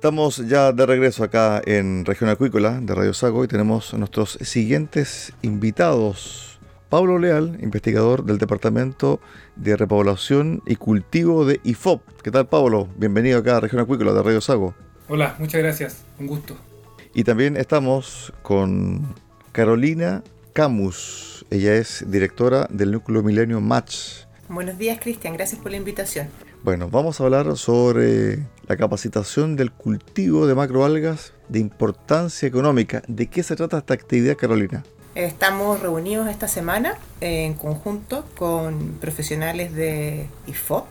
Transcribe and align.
Estamos 0.00 0.38
ya 0.48 0.72
de 0.72 0.86
regreso 0.86 1.22
acá 1.22 1.60
en 1.62 2.06
Región 2.06 2.30
Acuícola 2.30 2.80
de 2.80 2.94
Radio 2.94 3.12
Sago 3.12 3.44
y 3.44 3.48
tenemos 3.48 3.92
a 3.92 3.98
nuestros 3.98 4.38
siguientes 4.40 5.34
invitados. 5.42 6.58
Pablo 6.88 7.18
Leal, 7.18 7.58
investigador 7.60 8.24
del 8.24 8.38
Departamento 8.38 9.20
de 9.56 9.76
Repoblación 9.76 10.62
y 10.64 10.76
Cultivo 10.76 11.44
de 11.44 11.60
IFOP. 11.64 12.00
¿Qué 12.22 12.30
tal, 12.30 12.48
Pablo? 12.48 12.88
Bienvenido 12.96 13.40
acá 13.40 13.58
a 13.58 13.60
Región 13.60 13.82
Acuícola 13.82 14.14
de 14.14 14.22
Radio 14.22 14.40
Sago. 14.40 14.74
Hola, 15.06 15.36
muchas 15.38 15.60
gracias. 15.60 16.02
Un 16.18 16.28
gusto. 16.28 16.56
Y 17.12 17.24
también 17.24 17.58
estamos 17.58 18.32
con 18.40 19.14
Carolina 19.52 20.24
Camus. 20.54 21.44
Ella 21.50 21.74
es 21.74 22.06
directora 22.08 22.66
del 22.70 22.92
Núcleo 22.92 23.22
Milenio 23.22 23.60
Match. 23.60 24.24
Buenos 24.48 24.78
días, 24.78 24.98
Cristian. 24.98 25.34
Gracias 25.34 25.60
por 25.60 25.72
la 25.72 25.76
invitación. 25.76 26.28
Bueno, 26.62 26.90
vamos 26.90 27.18
a 27.18 27.24
hablar 27.24 27.56
sobre 27.56 28.40
la 28.66 28.76
capacitación 28.76 29.56
del 29.56 29.72
cultivo 29.72 30.46
de 30.46 30.54
macroalgas 30.54 31.32
de 31.48 31.58
importancia 31.58 32.46
económica. 32.46 33.02
¿De 33.08 33.28
qué 33.28 33.42
se 33.42 33.56
trata 33.56 33.78
esta 33.78 33.94
actividad, 33.94 34.36
Carolina? 34.36 34.84
Estamos 35.14 35.80
reunidos 35.80 36.28
esta 36.28 36.48
semana 36.48 36.98
en 37.22 37.54
conjunto 37.54 38.26
con 38.36 38.98
profesionales 39.00 39.74
de 39.74 40.26
IFOP 40.48 40.84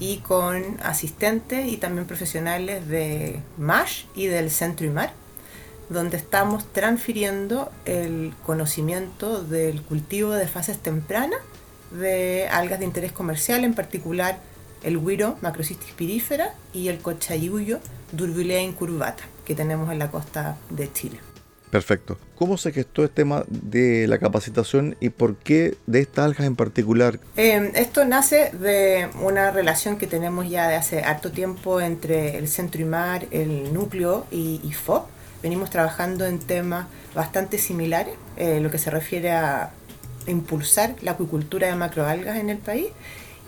y 0.00 0.18
con 0.18 0.62
asistentes 0.82 1.66
y 1.66 1.78
también 1.78 2.06
profesionales 2.06 2.86
de 2.86 3.40
MASH 3.56 4.04
y 4.14 4.26
del 4.26 4.50
Centro 4.50 4.86
IMAR, 4.86 5.14
donde 5.88 6.18
estamos 6.18 6.70
transfiriendo 6.74 7.72
el 7.86 8.34
conocimiento 8.44 9.42
del 9.42 9.80
cultivo 9.80 10.32
de 10.32 10.46
fases 10.46 10.76
tempranas 10.78 11.40
de 11.90 12.48
algas 12.48 12.80
de 12.80 12.84
interés 12.84 13.12
comercial, 13.12 13.64
en 13.64 13.72
particular 13.72 14.40
el 14.82 14.98
guiro 15.00 15.36
Macrocystis 15.40 15.92
pirífera 15.92 16.54
y 16.72 16.88
el 16.88 16.98
cochayuyo 16.98 17.80
Durbilea 18.12 18.62
incurvata, 18.62 19.24
que 19.44 19.54
tenemos 19.54 19.90
en 19.90 19.98
la 19.98 20.10
costa 20.10 20.56
de 20.70 20.92
Chile. 20.92 21.18
Perfecto. 21.70 22.16
¿Cómo 22.36 22.56
se 22.56 22.72
gestó 22.72 23.02
el 23.02 23.10
tema 23.10 23.44
de 23.48 24.06
la 24.06 24.18
capacitación 24.18 24.96
y 25.00 25.10
por 25.10 25.36
qué 25.36 25.76
de 25.86 26.00
estas 26.00 26.26
algas 26.26 26.46
en 26.46 26.54
particular? 26.54 27.18
Eh, 27.36 27.72
esto 27.74 28.04
nace 28.04 28.50
de 28.52 29.08
una 29.20 29.50
relación 29.50 29.98
que 29.98 30.06
tenemos 30.06 30.48
ya 30.48 30.68
de 30.68 30.76
hace 30.76 31.02
harto 31.02 31.32
tiempo 31.32 31.80
entre 31.80 32.38
el 32.38 32.48
Centro 32.48 32.80
IMAR, 32.80 33.26
el 33.30 33.74
núcleo 33.74 34.26
y 34.30 34.60
IFOP. 34.64 35.08
Venimos 35.42 35.70
trabajando 35.70 36.24
en 36.24 36.38
temas 36.38 36.86
bastante 37.14 37.58
similares, 37.58 38.14
eh, 38.36 38.60
lo 38.60 38.70
que 38.70 38.78
se 38.78 38.90
refiere 38.90 39.32
a 39.32 39.70
impulsar 40.26 40.94
la 41.02 41.12
acuicultura 41.12 41.66
de 41.66 41.74
macroalgas 41.74 42.38
en 42.38 42.50
el 42.50 42.58
país 42.58 42.88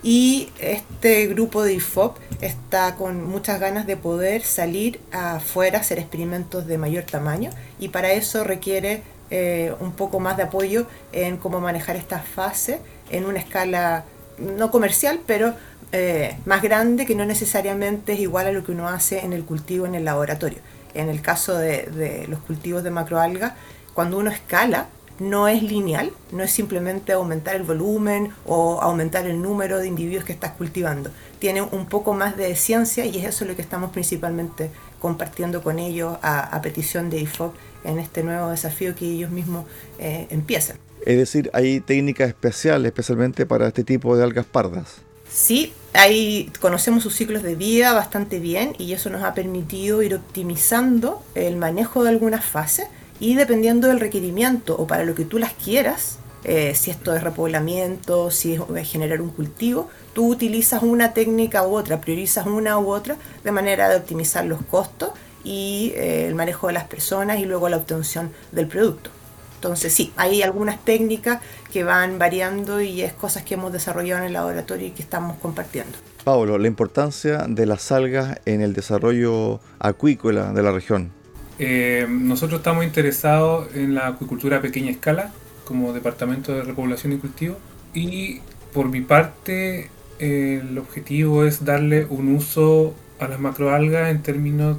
y 0.03 0.51
este 0.61 1.27
grupo 1.27 1.63
de 1.63 1.75
IFOP 1.75 2.17
está 2.41 2.95
con 2.95 3.25
muchas 3.25 3.59
ganas 3.59 3.87
de 3.87 3.97
poder 3.97 4.43
salir 4.43 5.01
afuera, 5.13 5.81
hacer 5.81 5.99
experimentos 5.99 6.67
de 6.67 6.79
mayor 6.79 7.05
tamaño 7.05 7.51
y 7.79 7.89
para 7.89 8.13
eso 8.13 8.45
requiere 8.45 9.03
eh, 9.31 9.75
un 9.81 9.93
poco 9.93 10.21
más 10.21 10.37
de 10.37 10.45
apoyo 10.45 10.87
en 11.13 11.37
cómo 11.37 11.61
manejar 11.61 11.97
esta 11.97 12.21
fase 12.21 12.79
en 13.11 13.27
una 13.27 13.41
escala 13.41 14.05
no 14.39 14.71
comercial, 14.71 15.21
pero 15.27 15.55
eh, 15.91 16.37
más 16.45 16.63
grande 16.63 17.05
que 17.05 17.15
no 17.15 17.25
necesariamente 17.25 18.13
es 18.13 18.21
igual 18.21 18.47
a 18.47 18.53
lo 18.53 18.63
que 18.63 18.73
uno 18.73 18.89
hace 18.89 19.21
en 19.25 19.33
el 19.33 19.45
cultivo 19.45 19.85
en 19.87 19.95
el 19.97 20.05
laboratorio. 20.05 20.59
En 20.95 21.09
el 21.09 21.21
caso 21.21 21.59
de, 21.59 21.85
de 21.85 22.27
los 22.29 22.39
cultivos 22.41 22.83
de 22.85 22.91
macroalgas, 22.91 23.53
cuando 23.95 24.17
uno 24.17 24.31
escala, 24.31 24.87
no 25.19 25.49
es 25.49 25.62
lineal, 25.62 26.12
no 26.33 26.43
es 26.43 26.51
simplemente 26.51 27.12
aumentar 27.12 27.56
el 27.56 27.62
volumen 27.62 28.33
o 28.47 28.81
aumentar 28.81 29.27
el 29.27 29.41
número 29.41 29.79
de 29.79 29.89
individuos 29.89 30.25
que 30.25 30.33
estás 30.33 30.53
cultivando. 30.53 31.11
Tiene 31.39 31.62
un 31.62 31.87
poco 31.87 32.15
más 32.15 32.37
de 32.37 32.55
ciencia 32.56 33.05
y 33.05 33.19
es 33.19 33.25
eso 33.25 33.45
lo 33.45 33.56
que 33.56 33.62
estamos 33.62 33.91
principalmente 33.91 34.71
compartiendo 35.01 35.62
con 35.62 35.79
ellos 35.79 36.17
a, 36.23 36.61
petición 36.62 37.11
de 37.11 37.21
IFOP 37.21 37.55
en 37.84 37.99
este 37.99 38.23
nuevo 38.23 38.51
desafío 38.51 38.95
que 38.95 39.06
ellos 39.06 39.31
mismos 39.31 39.67
eh, 39.99 40.27
empiezan. 40.31 40.77
Es 41.06 41.17
decir, 41.17 41.50
hay 41.53 41.81
técnicas 41.81 42.29
especiales 42.29 42.87
especialmente 42.87 43.47
para 43.47 43.69
este 43.69 43.85
tipo 43.85 44.17
de 44.17 44.25
algas 44.25 44.47
pardas. 44.47 44.97
Sí, 45.31 45.73
ahí 45.93 46.50
conocemos 46.61 47.03
sus 47.03 47.15
ciclos 47.15 47.43
de 47.43 47.55
vida 47.55 47.93
bastante 47.93 48.39
bien 48.39 48.75
y 48.79 48.93
eso 48.93 49.11
nos 49.11 49.23
ha 49.23 49.35
permitido 49.35 50.03
ir 50.03 50.15
optimizando 50.15 51.23
el 51.35 51.56
manejo 51.56 52.03
de 52.03 52.11
algunas 52.11 52.45
fases 52.45 52.87
y 53.21 53.34
dependiendo 53.34 53.89
del 53.89 54.01
requerimiento 54.01 54.77
o 54.77 54.87
para 54.87 55.05
lo 55.05 55.15
que 55.15 55.25
tú 55.25 55.39
las 55.39 55.53
quieras, 55.53 56.19
eh, 56.45 56.75
si 56.75 56.91
esto 56.91 57.15
es 57.15 57.23
repoblamiento, 57.23 58.31
si 58.31 58.59
es 58.77 58.89
generar 58.89 59.21
un 59.21 59.31
cultivo, 59.31 59.89
tú 60.12 60.29
utilizas 60.29 60.83
una 60.83 61.12
técnica 61.12 61.67
u 61.67 61.77
otra, 61.77 62.01
priorizas 62.01 62.47
una 62.47 62.79
u 62.79 62.91
otra 62.91 63.17
de 63.43 63.53
manera 63.53 63.89
de 63.89 63.97
optimizar 63.97 64.45
los 64.45 64.62
costos 64.62 65.11
y 65.43 65.93
eh, 65.97 66.27
el 66.27 66.34
manejo 66.34 66.69
de 66.69 66.75
las 66.75 66.84
personas 66.84 67.41
y 67.41 67.45
luego 67.45 67.69
la 67.69 67.77
obtención 67.77 68.31
del 68.53 68.69
producto. 68.69 69.11
Entonces 69.56 69.93
sí, 69.93 70.12
hay 70.17 70.43
algunas 70.43 70.85
técnicas 70.85 71.41
que 71.73 71.83
van 71.83 72.21
variando 72.21 72.81
y 72.81 73.03
es 73.03 73.12
cosas 73.12 73.43
que 73.43 73.55
hemos 73.55 73.73
desarrollado 73.73 74.21
en 74.21 74.29
el 74.29 74.33
laboratorio 74.33 74.87
y 74.87 74.91
que 74.93 75.03
estamos 75.03 75.37
compartiendo. 75.39 75.99
Pablo, 76.23 76.59
la 76.59 76.69
importancia 76.69 77.45
de 77.49 77.67
las 77.67 77.91
algas 77.91 78.39
en 78.45 78.61
el 78.61 78.73
desarrollo 78.73 79.59
acuícola 79.81 80.53
de 80.53 80.62
la 80.62 80.71
región. 80.71 81.18
Eh, 81.59 82.07
nosotros 82.09 82.61
estamos 82.61 82.85
interesados 82.85 83.75
en 83.75 83.95
la 83.95 84.09
acuicultura 84.09 84.59
a 84.59 84.63
pequeña 84.63 84.91
escala 84.91 85.33
como 85.65 85.93
departamento 85.93 86.53
de 86.53 86.62
repoblación 86.62 87.12
y 87.12 87.17
cultivo 87.17 87.59
y 87.94 88.41
por 88.73 88.88
mi 88.88 89.00
parte 89.00 89.91
el 90.19 90.79
objetivo 90.79 91.44
es 91.44 91.65
darle 91.65 92.05
un 92.05 92.35
uso 92.35 92.94
a 93.19 93.29
las 93.29 93.41
macroalgas 93.41 94.11
en 94.11 94.23
términos 94.23 94.79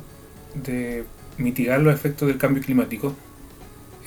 de 0.55 1.03
mitigar 1.37 1.79
los 1.79 1.93
efectos 1.93 2.27
del 2.27 2.37
cambio 2.37 2.63
climático, 2.63 3.13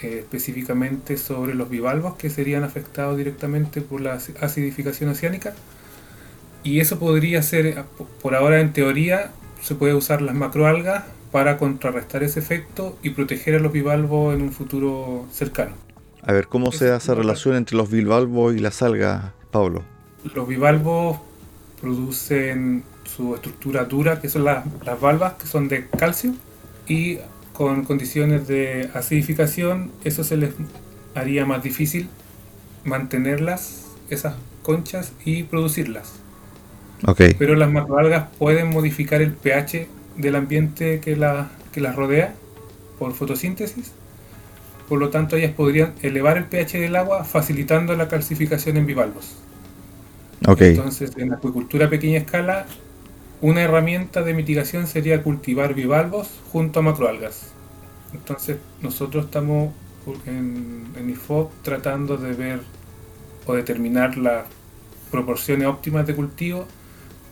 eh, 0.03 0.19
específicamente 0.21 1.17
sobre 1.17 1.55
los 1.55 1.69
bivalvos 1.71 2.17
que 2.17 2.31
serían 2.31 2.65
afectados 2.65 3.17
directamente 3.17 3.81
por 3.81 4.01
la 4.01 4.15
acidificación 4.15 5.11
oceánica. 5.11 5.55
Y 6.65 6.81
eso 6.81 6.99
podría 6.99 7.43
ser, 7.43 7.85
por 8.21 8.35
ahora 8.35 8.61
en 8.61 8.73
teoría, 8.73 9.33
se 9.61 9.75
puede 9.75 9.95
usar 9.95 10.23
las 10.23 10.35
macroalgas 10.35 11.05
para 11.33 11.57
contrarrestar 11.57 12.23
ese 12.23 12.39
efecto 12.39 12.99
y 13.03 13.11
proteger 13.11 13.57
a 13.57 13.59
los 13.59 13.73
bivalvos 13.73 14.35
en 14.35 14.43
un 14.43 14.53
futuro 14.53 15.27
cercano. 15.33 15.73
A 16.23 16.33
ver, 16.33 16.47
¿cómo 16.47 16.71
se 16.71 16.87
da 16.87 16.99
esa 16.99 17.15
relación 17.15 17.57
entre 17.57 17.77
los 17.77 17.91
bivalvos 17.91 18.55
y 18.55 18.61
las 18.61 18.83
algas, 18.83 19.33
Pablo? 19.51 19.83
Los 20.35 20.47
bivalvos 20.47 21.19
producen 21.81 22.85
su 23.05 23.35
estructura 23.35 23.85
dura, 23.87 24.21
que 24.21 24.29
son 24.29 24.45
las, 24.45 24.65
las 24.85 25.01
valvas, 25.01 25.33
que 25.35 25.47
son 25.47 25.67
de 25.69 25.89
calcio, 25.89 26.35
y 26.87 27.19
con 27.53 27.85
condiciones 27.85 28.47
de 28.47 28.91
acidificación, 28.95 29.91
eso 30.05 30.23
se 30.23 30.37
les 30.37 30.55
haría 31.15 31.45
más 31.45 31.63
difícil 31.63 32.09
mantenerlas, 32.85 33.87
esas 34.11 34.35
conchas, 34.63 35.13
y 35.25 35.45
producirlas. 35.45 36.13
Okay. 37.05 37.35
Pero 37.37 37.57
las 37.57 37.71
macroalgas 37.71 38.29
pueden 38.39 38.71
modificar 38.71 39.23
el 39.23 39.33
pH 39.33 39.89
del 40.17 40.37
ambiente 40.37 41.01
que, 41.01 41.17
la, 41.17 41.51
que 41.73 41.81
las 41.81 41.97
rodea 41.97 42.35
por 42.99 43.13
fotosíntesis. 43.15 43.93
Por 44.89 44.99
lo 44.99 45.11
tanto, 45.11 45.37
ellas 45.37 45.53
podrían 45.53 45.95
elevar 46.03 46.37
el 46.37 46.45
pH 46.45 46.79
del 46.79 46.97
agua 46.97 47.25
facilitando 47.25 47.97
la 47.97 48.09
calcificación 48.09 48.77
en 48.77 48.87
bivalvos. 48.87 49.37
Okay. 50.47 50.71
Entonces, 50.71 51.13
en 51.17 51.33
acuicultura 51.33 51.87
a 51.87 51.91
pequeña 51.91 52.19
escala, 52.19 52.67
una 53.41 53.63
herramienta 53.63 54.23
de 54.23 54.35
mitigación 54.35 54.87
sería 54.87 55.23
cultivar 55.23 55.75
bivalvos 55.75 56.29
junto 56.53 56.81
a 56.81 56.83
macroalgas. 56.83 57.53
Entonces, 58.13 58.59
nosotros 58.83 59.27
estamos 59.27 59.73
en, 60.27 60.87
en 60.97 61.11
IFOP 61.11 61.53
tratando 61.63 62.17
de 62.17 62.33
ver 62.35 62.61
o 63.47 63.55
determinar 63.55 64.19
las 64.19 64.45
proporciones 65.11 65.67
óptimas 65.69 66.07
de 66.07 66.15
cultivo 66.15 66.67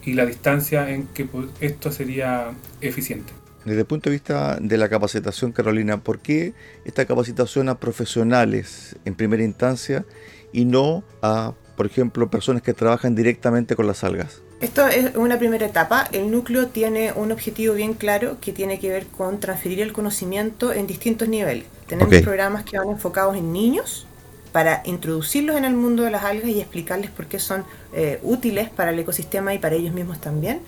y 0.05 0.15
la 0.15 0.27
distancia 0.27 0.91
en 0.91 1.07
que 1.09 1.29
esto 1.61 1.93
sería 1.93 2.53
eficiente. 2.81 3.33
Desde 3.65 3.81
el 3.81 3.87
punto 3.87 4.09
de 4.09 4.17
vista 4.17 4.57
de 4.61 4.79
la 4.79 4.89
capacitación, 4.89 5.53
Carolina, 5.53 5.99
¿por 5.99 6.21
qué 6.21 6.55
esta 6.85 7.05
capacitación 7.05 7.69
a 7.69 7.79
profesionales 7.79 8.97
en 9.05 9.15
primera 9.15 9.43
instancia 9.45 10.07
y 10.53 10.65
no 10.65 11.05
a, 11.21 11.53
por 11.77 11.87
ejemplo, 11.87 12.31
personas 12.31 12.63
que 12.63 12.73
trabajan 12.73 13.15
directamente 13.15 13.77
con 13.77 13.87
las 13.87 14.03
algas? 14.03 14.41
Esto 14.61 14.87
es 14.89 15.15
una 15.15 15.39
primera 15.39 15.67
etapa. 15.67 16.09
El 16.13 16.31
núcleo 16.31 16.69
tiene 16.69 17.13
un 17.13 17.33
objetivo 17.33 17.75
bien 17.75 17.95
claro 17.95 18.39
que 18.41 18.53
tiene 18.53 18.79
que 18.79 18.91
ver 18.91 19.07
con 19.07 19.41
transferir 19.41 19.81
el 19.81 19.93
conocimiento 19.93 20.73
en 20.73 20.87
distintos 20.87 21.29
niveles. 21.29 21.65
Tenemos 21.87 22.15
Ok. 22.15 22.23
programas 22.23 22.65
que 22.65 22.79
van 22.79 22.91
enfocados 22.91 23.37
en 23.37 23.53
niños 23.53 24.07
para 24.53 24.83
introducirlos 24.85 25.57
en 25.57 25.65
el 25.65 25.75
mundo 25.75 26.03
de 26.03 26.11
las 26.11 26.25
algas 26.25 26.49
y 26.49 26.61
explicarles 26.61 27.11
por 27.11 27.27
qué 27.27 27.39
son 27.39 27.65
eh, 27.93 28.19
útiles 28.23 28.69
para 28.71 28.91
el 28.91 28.99
ecosistema 28.99 29.55
y 29.55 29.59
para 29.59 29.77
ellos 29.77 29.95
mismos 29.95 30.21
también. 30.21 30.61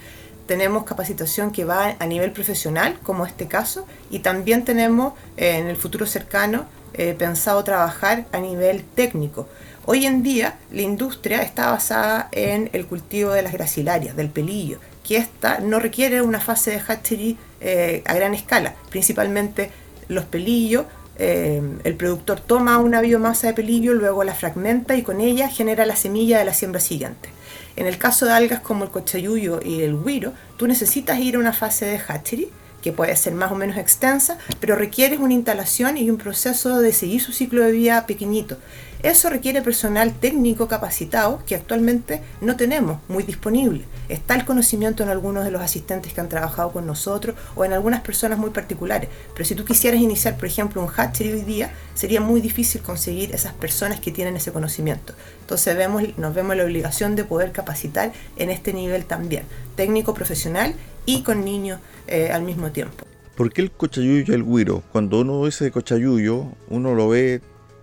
Tenemos 0.46 0.84
capacitación 0.84 1.52
que 1.52 1.64
va 1.64 1.96
a 1.98 2.06
nivel 2.06 2.32
profesional, 2.32 2.98
como 3.02 3.24
este 3.26 3.46
caso, 3.46 3.86
y 4.10 4.20
también 4.20 4.64
tenemos 4.64 5.14
eh, 5.36 5.58
en 5.58 5.68
el 5.68 5.76
futuro 5.76 6.06
cercano 6.06 6.66
eh, 6.94 7.14
pensado 7.16 7.64
trabajar 7.64 8.26
a 8.32 8.38
nivel 8.38 8.84
técnico. 8.84 9.48
Hoy 9.86 10.04
en 10.04 10.22
día 10.22 10.58
la 10.70 10.82
industria 10.82 11.42
está 11.42 11.70
basada 11.70 12.28
en 12.32 12.68
el 12.72 12.86
cultivo 12.86 13.30
de 13.30 13.42
las 13.42 13.52
gracilarias, 13.52 14.14
del 14.14 14.28
pelillo, 14.28 14.78
que 15.02 15.16
esta 15.16 15.58
no 15.58 15.78
requiere 15.78 16.20
una 16.20 16.38
fase 16.38 16.72
de 16.72 16.80
hatchery 16.80 17.38
eh, 17.60 18.02
a 18.04 18.14
gran 18.14 18.34
escala, 18.34 18.74
principalmente 18.90 19.70
los 20.08 20.24
pelillos. 20.24 20.84
Eh, 21.24 21.62
el 21.84 21.94
productor 21.94 22.40
toma 22.40 22.78
una 22.78 23.00
biomasa 23.00 23.46
de 23.46 23.54
pelillo, 23.54 23.94
luego 23.94 24.24
la 24.24 24.34
fragmenta 24.34 24.96
y 24.96 25.02
con 25.02 25.20
ella 25.20 25.48
genera 25.48 25.86
la 25.86 25.94
semilla 25.94 26.40
de 26.40 26.44
la 26.44 26.52
siembra 26.52 26.80
siguiente. 26.80 27.28
En 27.76 27.86
el 27.86 27.96
caso 27.96 28.26
de 28.26 28.32
algas 28.32 28.58
como 28.58 28.82
el 28.82 28.90
cochayuyo 28.90 29.60
y 29.64 29.82
el 29.82 29.96
guiro, 30.02 30.32
tú 30.56 30.66
necesitas 30.66 31.20
ir 31.20 31.36
a 31.36 31.38
una 31.38 31.52
fase 31.52 31.86
de 31.86 32.00
hatchery, 32.00 32.50
que 32.82 32.92
puede 32.92 33.16
ser 33.16 33.32
más 33.32 33.52
o 33.52 33.54
menos 33.54 33.76
extensa, 33.76 34.38
pero 34.60 34.76
requieres 34.76 35.20
una 35.20 35.34
instalación 35.34 35.96
y 35.96 36.10
un 36.10 36.18
proceso 36.18 36.80
de 36.80 36.92
seguir 36.92 37.22
su 37.22 37.32
ciclo 37.32 37.64
de 37.64 37.72
vida 37.72 38.06
pequeñito. 38.06 38.58
Eso 39.02 39.30
requiere 39.30 39.62
personal 39.62 40.12
técnico 40.12 40.68
capacitado 40.68 41.42
que 41.44 41.56
actualmente 41.56 42.22
no 42.40 42.54
tenemos 42.54 42.98
muy 43.08 43.24
disponible. 43.24 43.82
Está 44.08 44.36
el 44.36 44.44
conocimiento 44.44 45.02
en 45.02 45.08
algunos 45.08 45.44
de 45.44 45.50
los 45.50 45.60
asistentes 45.60 46.12
que 46.12 46.20
han 46.20 46.28
trabajado 46.28 46.70
con 46.70 46.86
nosotros 46.86 47.34
o 47.56 47.64
en 47.64 47.72
algunas 47.72 48.02
personas 48.02 48.38
muy 48.38 48.50
particulares. 48.50 49.08
Pero 49.32 49.44
si 49.44 49.56
tú 49.56 49.64
quisieras 49.64 50.00
iniciar, 50.00 50.36
por 50.36 50.46
ejemplo, 50.46 50.80
un 50.80 50.86
hatchery 50.86 51.32
hoy 51.32 51.42
día, 51.42 51.72
sería 51.94 52.20
muy 52.20 52.40
difícil 52.40 52.80
conseguir 52.80 53.34
esas 53.34 53.54
personas 53.54 53.98
que 53.98 54.12
tienen 54.12 54.36
ese 54.36 54.52
conocimiento. 54.52 55.14
Entonces 55.40 55.76
vemos, 55.76 56.04
nos 56.16 56.32
vemos 56.32 56.56
la 56.56 56.62
obligación 56.62 57.16
de 57.16 57.24
poder 57.24 57.50
capacitar 57.50 58.12
en 58.36 58.50
este 58.50 58.72
nivel 58.72 59.04
también, 59.04 59.42
técnico 59.74 60.14
profesional 60.14 60.76
y 61.06 61.22
con 61.22 61.44
niños 61.44 61.80
eh, 62.06 62.30
al 62.32 62.42
mismo 62.42 62.70
tiempo. 62.70 63.06
¿Por 63.36 63.52
qué 63.52 63.62
el 63.62 63.70
cochayuyo 63.70 64.24
y 64.28 64.34
el 64.34 64.44
guiro? 64.44 64.82
Cuando 64.92 65.20
uno 65.20 65.44
dice 65.44 65.70
cochayuyo, 65.70 66.46
uno 66.68 66.94
lo 66.94 67.08
ve 67.08 67.40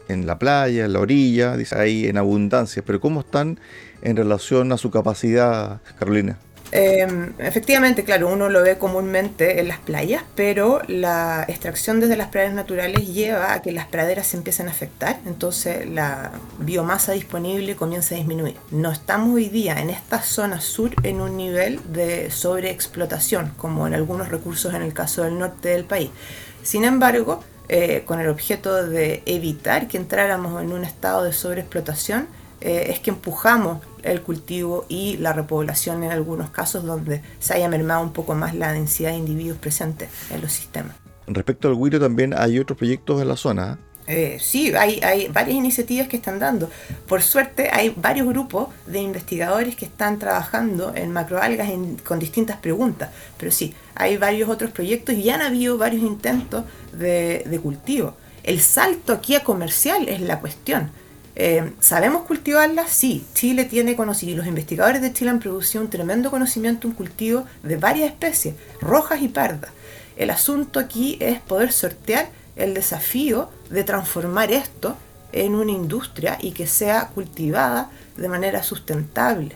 en 0.07 0.25
la 0.25 0.37
playa, 0.37 0.85
en 0.85 0.93
la 0.93 0.99
orilla, 0.99 1.57
dice 1.57 1.75
ahí 1.75 2.05
en 2.05 2.17
abundancia, 2.17 2.83
pero 2.85 2.99
¿cómo 2.99 3.21
están 3.21 3.59
en 4.01 4.15
relación 4.15 4.71
a 4.71 4.77
su 4.77 4.91
capacidad, 4.91 5.81
Carolina? 5.97 6.37
Eh, 6.71 7.33
efectivamente, 7.39 8.03
claro, 8.03 8.27
uno 8.31 8.47
lo 8.47 8.61
ve 8.61 8.77
comúnmente 8.77 9.59
en 9.59 9.67
las 9.67 9.79
playas, 9.79 10.23
pero 10.35 10.81
la 10.87 11.43
extracción 11.47 11.99
desde 11.99 12.15
las 12.15 12.27
praderas 12.27 12.53
naturales 12.53 13.07
lleva 13.07 13.53
a 13.53 13.61
que 13.63 13.71
las 13.71 13.87
praderas 13.87 14.27
se 14.27 14.37
empiecen 14.37 14.67
a 14.67 14.71
afectar, 14.71 15.19
entonces 15.25 15.89
la 15.89 16.31
biomasa 16.59 17.13
disponible 17.13 17.75
comienza 17.75 18.13
a 18.13 18.19
disminuir. 18.19 18.55
No 18.69 18.91
estamos 18.91 19.33
hoy 19.33 19.49
día 19.49 19.79
en 19.79 19.89
esta 19.89 20.21
zona 20.21 20.61
sur 20.61 20.91
en 21.01 21.21
un 21.21 21.37
nivel 21.37 21.79
de 21.91 22.29
sobreexplotación, 22.29 23.51
como 23.57 23.87
en 23.87 23.95
algunos 23.95 24.29
recursos 24.29 24.73
en 24.75 24.83
el 24.83 24.93
caso 24.93 25.23
del 25.23 25.39
norte 25.39 25.69
del 25.69 25.85
país. 25.85 26.11
Sin 26.61 26.85
embargo, 26.85 27.43
eh, 27.67 28.03
con 28.05 28.19
el 28.19 28.29
objeto 28.29 28.85
de 28.85 29.23
evitar 29.25 29.87
que 29.87 29.97
entráramos 29.97 30.61
en 30.61 30.71
un 30.71 30.83
estado 30.83 31.23
de 31.23 31.33
sobreexplotación, 31.33 32.27
eh, 32.61 32.87
es 32.89 32.99
que 32.99 33.09
empujamos 33.11 33.79
el 34.03 34.21
cultivo 34.21 34.85
y 34.89 35.17
la 35.17 35.33
repoblación 35.33 36.03
en 36.03 36.11
algunos 36.11 36.49
casos 36.49 36.83
donde 36.83 37.21
se 37.39 37.53
haya 37.53 37.67
mermado 37.69 38.01
un 38.01 38.13
poco 38.13 38.35
más 38.35 38.55
la 38.55 38.71
densidad 38.73 39.11
de 39.11 39.17
individuos 39.17 39.57
presentes 39.57 40.09
en 40.31 40.41
los 40.41 40.51
sistemas. 40.51 40.95
Respecto 41.27 41.67
al 41.67 41.75
guiro 41.75 41.99
también 41.99 42.33
hay 42.37 42.59
otros 42.59 42.77
proyectos 42.77 43.21
en 43.21 43.27
la 43.27 43.35
zona. 43.37 43.77
¿eh? 43.77 43.85
Eh, 44.11 44.37
sí, 44.39 44.73
hay, 44.73 44.99
hay 45.01 45.27
varias 45.27 45.55
iniciativas 45.55 46.07
que 46.07 46.17
están 46.17 46.39
dando. 46.39 46.69
Por 47.07 47.21
suerte 47.21 47.69
hay 47.71 47.93
varios 47.95 48.27
grupos 48.27 48.69
de 48.87 49.01
investigadores 49.01 49.75
que 49.75 49.85
están 49.85 50.17
trabajando 50.17 50.93
en 50.95 51.11
macroalgas 51.11 51.69
en- 51.69 51.97
con 51.97 52.17
distintas 52.17 52.57
preguntas. 52.57 53.09
Pero 53.37 53.51
sí, 53.51 53.75
hay 53.93 54.17
varios 54.17 54.49
otros 54.49 54.71
proyectos 54.71 55.13
y 55.13 55.21
ya 55.23 55.35
han 55.35 55.41
habido 55.43 55.77
varios 55.77 56.01
intentos 56.01 56.63
de, 56.91 57.43
de 57.45 57.59
cultivo. 57.59 58.15
El 58.43 58.61
salto 58.61 59.13
aquí 59.13 59.35
a 59.35 59.43
comercial 59.43 60.09
es 60.09 60.21
la 60.21 60.39
cuestión. 60.39 60.89
Eh, 61.41 61.71
¿Sabemos 61.79 62.23
cultivarlas? 62.23 62.91
Sí, 62.91 63.25
Chile 63.33 63.63
tiene 63.63 63.95
conocimiento, 63.95 64.41
los 64.41 64.49
investigadores 64.49 65.01
de 65.01 65.13
Chile 65.13 65.29
han 65.29 65.39
producido 65.39 65.81
un 65.81 65.89
tremendo 65.89 66.31
conocimiento, 66.31 66.85
un 66.85 66.93
cultivo 66.93 67.45
de 67.63 67.77
varias 67.77 68.09
especies, 68.09 68.55
rojas 68.81 69.21
y 69.21 69.29
pardas. 69.29 69.71
El 70.17 70.31
asunto 70.31 70.81
aquí 70.81 71.17
es 71.21 71.39
poder 71.39 71.71
sortear 71.71 72.27
el 72.57 72.73
desafío 72.73 73.49
de 73.69 73.85
transformar 73.85 74.51
esto 74.51 74.97
en 75.31 75.55
una 75.55 75.71
industria 75.71 76.37
y 76.41 76.51
que 76.51 76.67
sea 76.67 77.07
cultivada 77.07 77.89
de 78.17 78.27
manera 78.27 78.61
sustentable. 78.61 79.55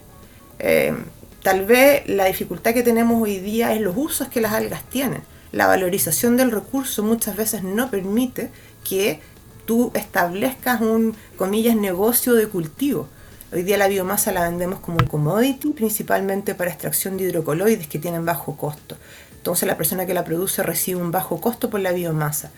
Eh, 0.60 0.96
tal 1.42 1.66
vez 1.66 2.08
la 2.08 2.28
dificultad 2.28 2.74
que 2.74 2.84
tenemos 2.84 3.22
hoy 3.22 3.40
día 3.40 3.74
es 3.74 3.82
los 3.82 3.98
usos 3.98 4.30
que 4.30 4.40
las 4.40 4.54
algas 4.54 4.84
tienen. 4.90 5.22
La 5.52 5.68
valorización 5.68 6.38
del 6.38 6.52
recurso 6.52 7.04
muchas 7.04 7.36
veces 7.36 7.62
no 7.62 7.92
permite 7.92 8.52
que 8.86 9.20
tú 9.66 9.92
establezcas 9.94 10.82
un, 10.82 11.16
comillas, 11.38 11.76
negocio 11.76 12.34
de 12.34 12.48
cultivo. 12.48 13.08
Hoy 13.52 13.64
día 13.64 13.78
la 13.78 13.88
biomasa 13.88 14.32
la 14.32 14.50
vendemos 14.50 14.80
como 14.80 14.98
un 14.98 15.08
commodity, 15.08 15.72
principalmente 15.72 16.56
para 16.56 16.72
extracción 16.72 17.18
de 17.18 17.26
hidrocoloides 17.26 17.88
que 17.88 18.00
tienen 18.00 18.26
bajo 18.26 18.58
costo. 18.58 18.98
Entonces 19.38 19.68
la 19.68 19.78
persona 19.78 20.06
que 20.06 20.14
la 20.14 20.24
produce 20.24 20.64
recibe 20.64 21.02
un 21.02 21.12
bajo 21.12 21.40
costo 21.40 21.70
por 21.70 21.80
la 21.80 21.92
biomasa. 21.92 22.52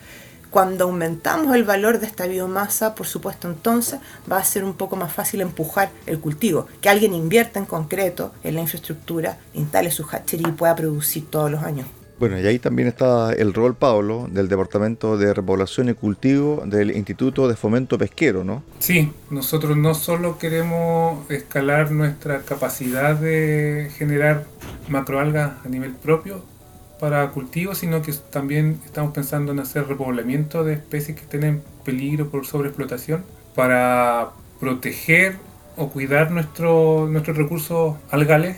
Cuando 0.50 0.84
aumentamos 0.84 1.54
el 1.54 1.64
valor 1.64 1.98
de 1.98 2.06
esta 2.06 2.26
biomasa, 2.26 2.94
por 2.94 3.06
supuesto 3.06 3.48
entonces 3.48 4.00
va 4.30 4.38
a 4.38 4.44
ser 4.44 4.64
un 4.64 4.74
poco 4.74 4.96
más 4.96 5.12
fácil 5.12 5.42
empujar 5.42 5.90
el 6.06 6.18
cultivo, 6.18 6.66
que 6.80 6.88
alguien 6.88 7.12
invierta 7.12 7.58
en 7.58 7.66
concreto 7.66 8.32
en 8.42 8.54
la 8.54 8.62
infraestructura, 8.62 9.36
instale 9.52 9.90
su 9.90 10.04
hatchery 10.04 10.44
y 10.48 10.52
pueda 10.52 10.74
producir 10.74 11.28
todos 11.28 11.50
los 11.50 11.62
años. 11.62 11.86
Bueno, 12.18 12.40
y 12.40 12.46
ahí 12.46 12.58
también 12.58 12.88
está 12.88 13.32
el 13.34 13.52
rol, 13.52 13.74
Pablo, 13.74 14.26
del 14.30 14.48
Departamento 14.48 15.18
de 15.18 15.34
Repoblación 15.34 15.90
y 15.90 15.94
Cultivo 15.94 16.62
del 16.64 16.96
Instituto 16.96 17.46
de 17.46 17.56
Fomento 17.56 17.98
Pesquero, 17.98 18.42
¿no? 18.42 18.62
Sí, 18.78 19.12
nosotros 19.28 19.76
no 19.76 19.94
solo 19.94 20.38
queremos 20.38 21.30
escalar 21.30 21.90
nuestra 21.90 22.40
capacidad 22.40 23.16
de 23.16 23.90
generar 23.98 24.44
macroalgas 24.88 25.52
a 25.64 25.68
nivel 25.68 25.92
propio 25.92 26.42
para 26.98 27.28
cultivo, 27.32 27.74
sino 27.74 28.00
que 28.00 28.14
también 28.30 28.80
estamos 28.86 29.12
pensando 29.12 29.52
en 29.52 29.60
hacer 29.60 29.86
repoblamiento 29.86 30.64
de 30.64 30.72
especies 30.74 31.18
que 31.18 31.22
estén 31.22 31.44
en 31.44 31.62
peligro 31.84 32.30
por 32.30 32.46
sobreexplotación 32.46 33.24
para 33.54 34.30
proteger 34.58 35.36
o 35.76 35.90
cuidar 35.90 36.30
nuestro, 36.30 37.06
nuestros 37.10 37.36
recursos 37.36 37.96
algales 38.10 38.56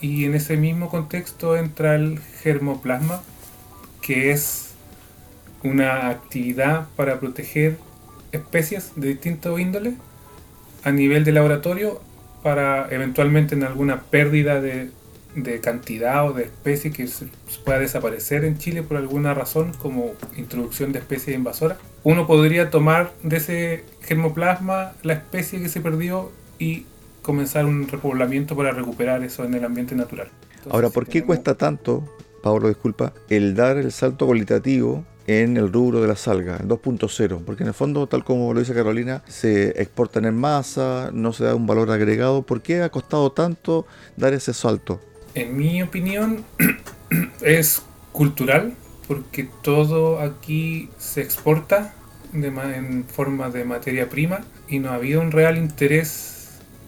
y 0.00 0.24
en 0.24 0.34
ese 0.34 0.56
mismo 0.56 0.88
contexto 0.88 1.56
entra 1.56 1.94
el 1.94 2.18
germoplasma, 2.42 3.22
que 4.02 4.30
es 4.30 4.74
una 5.62 6.08
actividad 6.08 6.86
para 6.96 7.18
proteger 7.20 7.76
especies 8.32 8.92
de 8.96 9.08
distintos 9.08 9.58
índoles 9.58 9.94
a 10.84 10.92
nivel 10.92 11.24
de 11.24 11.32
laboratorio 11.32 12.00
para 12.42 12.88
eventualmente 12.90 13.54
en 13.54 13.64
alguna 13.64 14.02
pérdida 14.02 14.60
de 14.60 14.90
de 15.34 15.60
cantidad 15.60 16.28
o 16.28 16.32
de 16.32 16.44
especie 16.44 16.92
que 16.92 17.06
se 17.06 17.26
pueda 17.64 17.78
desaparecer 17.78 18.44
en 18.44 18.58
Chile 18.58 18.82
por 18.82 18.96
alguna 18.96 19.34
razón, 19.34 19.72
como 19.78 20.12
introducción 20.36 20.92
de 20.92 21.00
especies 21.00 21.36
invasoras, 21.36 21.78
uno 22.02 22.26
podría 22.26 22.70
tomar 22.70 23.12
de 23.22 23.36
ese 23.36 23.84
germoplasma 24.02 24.92
la 25.02 25.14
especie 25.14 25.60
que 25.60 25.68
se 25.68 25.80
perdió 25.80 26.32
y 26.58 26.86
comenzar 27.22 27.64
un 27.66 27.86
repoblamiento 27.88 28.56
para 28.56 28.72
recuperar 28.72 29.22
eso 29.24 29.44
en 29.44 29.54
el 29.54 29.64
ambiente 29.64 29.94
natural. 29.94 30.28
Entonces, 30.50 30.72
Ahora, 30.72 30.88
si 30.88 30.94
¿por 30.94 31.04
qué 31.06 31.10
tenemos- 31.12 31.26
cuesta 31.26 31.54
tanto, 31.56 32.14
Pablo, 32.42 32.68
disculpa, 32.68 33.12
el 33.28 33.54
dar 33.54 33.76
el 33.76 33.92
salto 33.92 34.26
cualitativo 34.26 35.04
en 35.26 35.56
el 35.58 35.70
rubro 35.72 36.00
de 36.00 36.08
las 36.08 36.26
algas, 36.28 36.60
el 36.60 36.68
2.0? 36.68 37.42
Porque 37.44 37.62
en 37.62 37.68
el 37.68 37.74
fondo, 37.74 38.06
tal 38.06 38.24
como 38.24 38.54
lo 38.54 38.60
dice 38.60 38.74
Carolina, 38.74 39.22
se 39.28 39.70
exportan 39.82 40.24
en 40.24 40.36
masa, 40.36 41.10
no 41.12 41.32
se 41.32 41.44
da 41.44 41.54
un 41.54 41.66
valor 41.66 41.90
agregado. 41.90 42.42
¿Por 42.42 42.62
qué 42.62 42.82
ha 42.82 42.88
costado 42.90 43.32
tanto 43.32 43.86
dar 44.16 44.32
ese 44.32 44.54
salto? 44.54 45.00
En 45.34 45.56
mi 45.56 45.82
opinión, 45.82 46.44
es 47.42 47.82
cultural, 48.12 48.74
porque 49.06 49.48
todo 49.62 50.20
aquí 50.20 50.90
se 50.98 51.20
exporta 51.22 51.94
de 52.32 52.48
en 52.48 53.04
forma 53.04 53.48
de 53.48 53.64
materia 53.64 54.08
prima 54.08 54.40
y 54.68 54.80
no 54.80 54.90
ha 54.90 54.94
habido 54.94 55.20
un 55.20 55.30
real 55.30 55.56
interés 55.56 56.37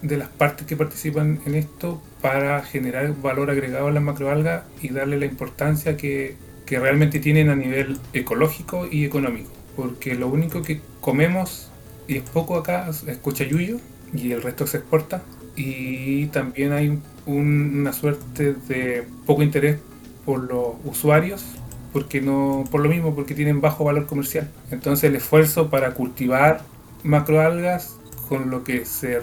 de 0.02 0.16
las 0.16 0.28
partes 0.28 0.66
que 0.66 0.76
participan 0.76 1.40
en 1.46 1.54
esto 1.54 2.00
para 2.22 2.62
generar 2.62 3.14
valor 3.20 3.50
agregado 3.50 3.88
a 3.88 3.90
las 3.90 4.02
macroalgas 4.02 4.64
y 4.80 4.88
darle 4.88 5.18
la 5.18 5.26
importancia 5.26 5.96
que, 5.96 6.36
que 6.66 6.78
realmente 6.78 7.18
tienen 7.18 7.50
a 7.50 7.56
nivel 7.56 7.98
ecológico 8.12 8.86
y 8.90 9.04
económico. 9.04 9.50
Porque 9.76 10.14
lo 10.14 10.28
único 10.28 10.62
que 10.62 10.80
comemos, 11.00 11.70
y 12.08 12.16
es 12.16 12.22
poco 12.22 12.56
acá, 12.56 12.88
es 12.88 13.18
cochayuyo 13.18 13.78
y 14.14 14.32
el 14.32 14.42
resto 14.42 14.66
se 14.66 14.78
exporta. 14.78 15.22
Y 15.56 16.26
también 16.26 16.72
hay 16.72 16.98
un- 17.26 17.78
una 17.80 17.92
suerte 17.92 18.54
de 18.68 19.04
poco 19.26 19.42
interés 19.42 19.78
por 20.24 20.40
los 20.44 20.74
usuarios 20.84 21.44
porque 21.92 22.20
no 22.20 22.64
por 22.70 22.80
lo 22.82 22.88
mismo 22.88 23.14
porque 23.16 23.34
tienen 23.34 23.60
bajo 23.60 23.82
valor 23.84 24.06
comercial 24.06 24.48
entonces 24.70 25.10
el 25.10 25.16
esfuerzo 25.16 25.70
para 25.70 25.92
cultivar 25.94 26.62
macroalgas 27.02 27.96
con 28.28 28.50
lo 28.50 28.62
que 28.64 28.84
se 28.84 29.18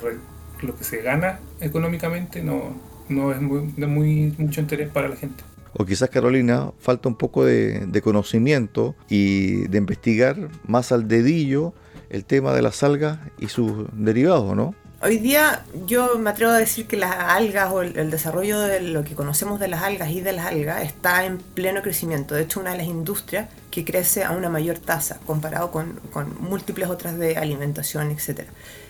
lo 0.62 0.76
que 0.76 0.84
se 0.84 1.02
gana 1.02 1.40
económicamente 1.60 2.44
no 2.44 2.76
no 3.10 3.32
es 3.32 3.42
muy, 3.42 3.74
de 3.76 3.88
muy 3.88 4.34
mucho 4.38 4.62
interés 4.62 4.90
para 4.90 5.08
la 5.08 5.16
gente 5.16 5.44
O 5.74 5.86
quizás, 5.86 6.10
Carolina, 6.10 6.72
falta 6.80 7.08
un 7.08 7.16
poco 7.16 7.46
de, 7.46 7.86
de 7.86 8.02
conocimiento 8.02 8.96
y 9.10 9.68
de 9.68 9.78
investigar 9.78 10.36
más 10.66 10.92
al 10.92 11.08
dedillo 11.08 11.74
el 12.10 12.26
tema 12.26 12.54
de 12.54 12.62
las 12.62 12.84
algas 12.84 13.20
y 13.38 13.48
sus 13.50 13.86
derivados, 13.94 14.56
¿no? 14.56 14.74
Hoy 15.00 15.20
día 15.20 15.64
yo 15.86 16.18
me 16.18 16.32
atrevo 16.32 16.54
a 16.54 16.58
decir 16.58 16.88
que 16.88 16.98
las 16.98 17.12
algas 17.12 17.72
o 17.72 17.84
el, 17.84 17.98
el 18.00 18.10
desarrollo 18.10 18.60
de 18.60 18.82
lo 18.82 19.04
que 19.04 19.14
conocemos 19.14 19.60
de 19.60 19.68
las 19.68 19.84
algas 19.84 20.10
y 20.10 20.22
de 20.22 20.34
las 20.34 20.48
algas 20.48 20.82
está 20.82 21.26
en 21.26 21.38
pleno 21.38 21.84
crecimiento. 21.84 22.34
De 22.34 22.42
hecho, 22.42 22.60
una 22.60 22.72
de 22.72 22.78
las 22.78 22.88
industrias 22.88 23.48
que 23.70 23.86
crece 23.86 24.24
a 24.24 24.32
una 24.32 24.50
mayor 24.50 24.80
tasa 24.80 25.20
comparado 25.28 25.70
con, 25.70 26.00
con 26.12 26.34
múltiples 26.42 26.90
otras 26.90 27.20
de 27.20 27.38
alimentación, 27.38 28.10
etc. 28.10 28.46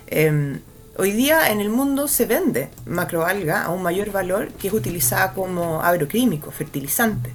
Eh, 0.08 0.60
hoy 0.98 1.12
día 1.12 1.52
en 1.52 1.62
el 1.62 1.70
mundo 1.70 2.08
se 2.08 2.26
vende 2.26 2.70
macroalga 2.86 3.64
a 3.64 3.70
un 3.70 3.84
mayor 3.84 4.12
valor 4.12 4.50
que 4.50 4.68
es 4.68 4.74
utilizada 4.74 5.34
como 5.34 5.82
agroquímico, 5.82 6.52
fertilizante 6.52 7.32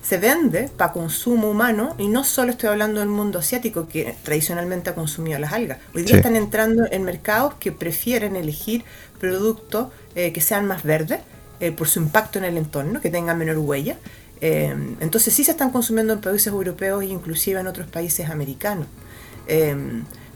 se 0.00 0.16
vende 0.16 0.70
para 0.74 0.92
consumo 0.92 1.50
humano 1.50 1.94
y 1.98 2.08
no 2.08 2.24
solo 2.24 2.52
estoy 2.52 2.70
hablando 2.70 3.00
del 3.00 3.10
mundo 3.10 3.40
asiático 3.40 3.88
que 3.88 4.14
tradicionalmente 4.22 4.88
ha 4.88 4.94
consumido 4.94 5.38
las 5.38 5.52
algas. 5.52 5.78
Hoy 5.94 6.02
día 6.02 6.12
Sí. 6.12 6.16
están 6.18 6.34
entrando 6.36 6.86
en 6.90 7.02
mercados 7.02 7.54
que 7.60 7.72
prefieren 7.72 8.34
elegir 8.34 8.84
productos 9.20 9.88
eh, 10.14 10.32
que 10.32 10.40
sean 10.40 10.66
más 10.66 10.82
verdes 10.82 11.20
eh, 11.60 11.72
por 11.72 11.88
su 11.88 11.98
impacto 12.00 12.38
en 12.38 12.46
el 12.46 12.56
entorno, 12.56 13.02
que 13.02 13.10
tengan 13.10 13.36
menor 13.36 13.58
huella. 13.58 13.96
Eh, 14.40 14.74
entonces 15.00 15.34
sí 15.34 15.44
se 15.44 15.50
están 15.50 15.70
consumiendo 15.70 16.14
en 16.14 16.20
países 16.22 16.46
europeos 16.46 17.02
e 17.02 17.06
inclusive 17.06 17.60
en 17.60 17.66
otros 17.66 17.86
países 17.88 18.30
americanos. 18.30 18.86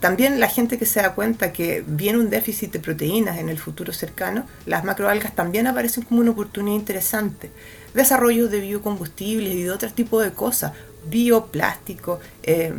También 0.02 0.40
la 0.40 0.48
gente 0.48 0.78
que 0.78 0.84
se 0.84 1.00
da 1.00 1.14
cuenta 1.14 1.52
que 1.52 1.84
viene 1.86 2.18
un 2.18 2.28
déficit 2.28 2.72
de 2.72 2.80
proteínas 2.80 3.38
en 3.38 3.48
el 3.48 3.56
futuro 3.56 3.92
cercano, 3.92 4.48
las 4.66 4.82
macroalgas 4.82 5.32
también 5.32 5.68
aparecen 5.68 6.02
como 6.02 6.22
una 6.22 6.32
oportunidad 6.32 6.74
interesante. 6.76 7.52
Desarrollo 7.94 8.48
de 8.48 8.58
biocombustibles 8.58 9.54
y 9.54 9.62
de 9.62 9.70
otro 9.70 9.88
tipo 9.92 10.20
de 10.20 10.32
cosas, 10.32 10.72
bioplástico, 11.08 12.18
eh, 12.42 12.74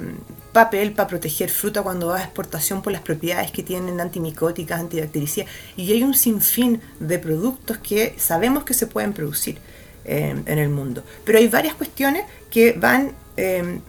papel 0.52 0.92
para 0.92 1.08
proteger 1.08 1.50
fruta 1.50 1.82
cuando 1.82 2.08
va 2.08 2.18
a 2.18 2.24
exportación 2.24 2.82
por 2.82 2.92
las 2.92 3.02
propiedades 3.02 3.52
que 3.52 3.64
tienen 3.64 4.02
antimicóticas, 4.02 4.82
antibactericidas. 4.82 5.50
Y 5.78 5.94
hay 5.94 6.04
un 6.04 6.16
sinfín 6.16 6.82
de 7.00 7.20
productos 7.20 7.78
que 7.78 8.16
sabemos 8.18 8.66
que 8.66 8.74
se 8.74 8.86
pueden 8.86 9.14
producir 9.14 9.60
eh, 10.04 10.36
en 10.46 10.60
el 10.60 10.68
mundo. 10.68 11.06
Pero 11.24 11.38
hay 11.38 11.48
varias 11.48 11.76
cuestiones 11.76 12.26
que 12.52 12.74
van 12.74 13.14
eh, 13.38 13.80